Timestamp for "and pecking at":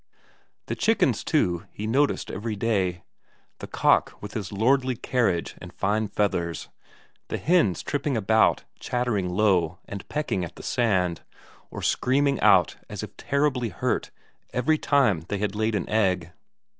9.87-10.55